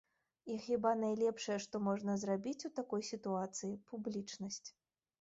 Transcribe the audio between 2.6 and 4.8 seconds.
у такой сітуацыі, —публічнасць.